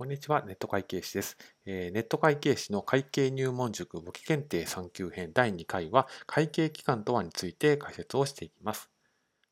[0.00, 1.36] こんにちは、ネット会計士です。
[1.66, 8.88] え、ネット会計士の会計入門塾簿記検定3級編第2回は会計期間とはについて解説をしていきます。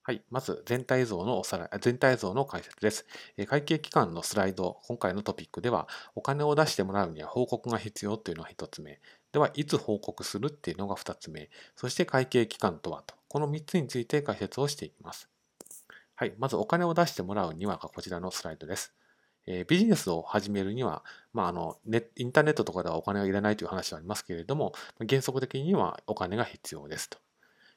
[0.02, 3.04] はい、まず全体像のおさらい全体像の解説です、
[3.36, 3.44] え。
[3.44, 9.02] 会計期間のスライド、今回のトピックではお金を出してもらうには報告が必要というのが1つ目。
[9.32, 11.50] では、いつ報告するっていうのが2つ目。
[11.76, 15.28] そして会計期間とはと、この3つについて解説をしていきます。
[16.14, 18.94] はい、まずお金を出してもらうにはがこちらのスライドです。
[19.50, 24.74] えビジネスを始めるには、まあ、あのネインターネットとかではお金がいらないという話はありますけれども、
[25.08, 27.18] 原則的にはお金が必要ですと。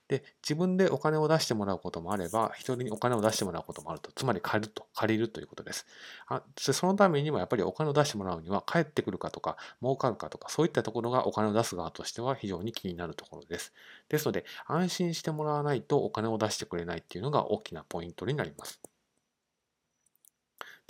[0.09, 4.11] で、自分でお金を出してもらうこともあれば、人にお金を出してもらうこともあると。
[4.11, 5.85] つまり借りると、借りるということです。
[6.27, 13.71] あそのためにはやっぱりお金を出してもらうには、返ってくるかとか、儲かるかとか、そういったところがお金を出す側としては非常に気になるところです。
[14.09, 18.81] ですので、安心してもらわないとお金を出してくれないっていうのが大きなポイントになります。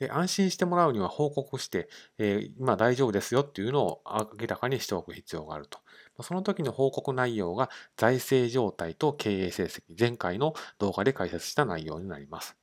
[0.02, 1.88] で、安心してもらうには報告して、
[2.18, 4.02] えー、今大丈夫ですよっていうのを
[4.40, 5.78] 明らかにしておく必要があると。
[6.24, 12.58] その時の報告内容が財政状態と経営成績、前回の動画で解説した内容になります。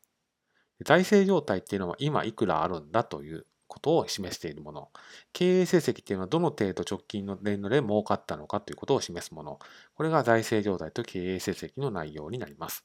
[0.85, 4.91] 財政状態っていうのは今いくらあるんだということを示しているもの。
[5.33, 9.61] 経営成績っていうのはどの程度直近の年度で儲かったのかということを示すもの。
[9.95, 12.85] これが財政状態と経営成績の内容になります。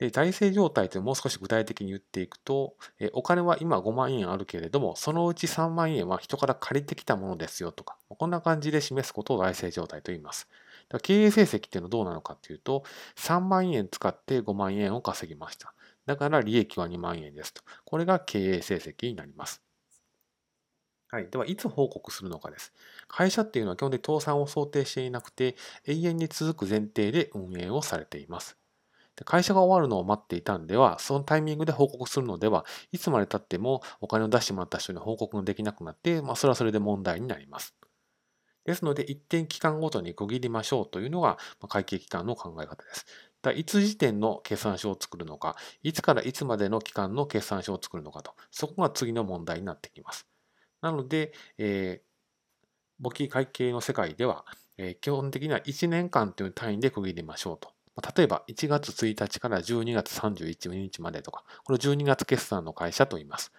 [0.00, 10.48] で財政状態というのをもう少し具体的に言っていくと、えお金は今5万円あるけれども、そのうち3万円は人から借りてきたものですよとか、こんな感じで示すことを財政状態と言います。
[11.02, 12.82] 経営成績っていうのはどうなのかっていうと、
[13.14, 15.74] 3万円使って5万円を稼ぎました。
[16.06, 17.62] だから利益は2万円ですと。
[17.84, 19.62] これが経営成績になります。
[21.08, 21.28] はい。
[21.30, 22.72] では、いつ報告するのかです。
[23.08, 28.59] 会社っていうのは基本的に倒産を想定していなくて、永遠に続く前提で運営をされています。
[29.24, 37.74] 会社が終わるのを待っていたんでは、そのタイミングで報告するのでは、いつまで経ってもお金を出してもらった人に報告ができなくなって、まあ、それはそれで問題になります。
[38.64, 41.38] ですので、一点期間ごとに区切りましょうというのが、
[41.68, 43.06] 会計期間の考え方です。
[43.42, 50.26] だいつ時点の決算書を作るのか、いつからいつまでの期間の決算書を作るのかと、そこが次の問題になってきます。
[50.82, 52.10] なので、えー、
[52.98, 54.44] 簿記会計の世界では、
[54.76, 57.72] えー、基本的には1年間という単位で区切りましょうと。
[58.16, 63.52] 例えば1月1日から12月31日までとか、これ12月決算の会社と言います。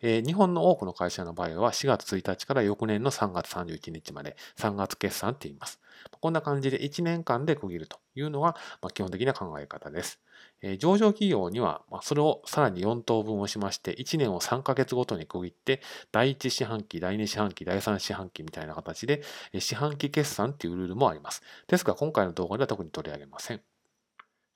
[0.00, 5.80] えー、日本の多くの会社の場合は4月1日から翌年の3月31日まで3月決算って言います。
[6.20, 8.54] こんな感じで1年間で区切るというのが、
[8.94, 10.20] 基本的な考え方です。
[10.62, 15.82] えー、上場企業には、それをさらに4等分をしまして、1年を3ヶ月ごとに区切って、
[16.12, 19.22] 第1四半期、第2四半期、第3四半期みたいな形で、
[19.58, 21.42] 四半期決算っていうルールもあります。
[21.66, 23.77] ですが、今回の動画では特に取り上げません。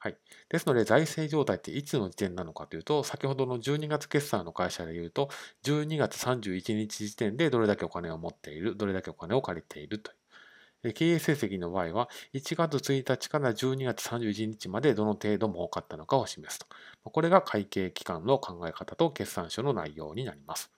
[0.03, 0.19] はい。
[0.49, 5.29] ですので、財政状態っていつの時点なのかというと、先ほどの12月決算の会社で言うと、
[5.63, 10.93] 12月31日時点でどれだけお金を持っている、どれだけお金を借りているという。
[10.95, 16.67] 経営成績の場合は、1月1日から12月31日までどの程度儲かったのかを示すと。
[17.05, 20.73] これが会計期間の考え方と決算書の内容になります。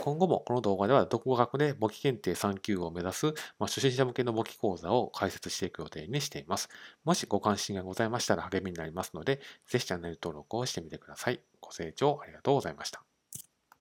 [0.00, 6.68] 今後もこの動画では独語学で簿記検定3級を目指す、まあ、初心者向けの簿記講座を解説していく予定にしています。
[7.04, 11.40] もしご関心がございましたら励みになりますので、ぜひチャンネル登録をしてみてください。
[11.60, 13.09] ご清聴ありがとうございました。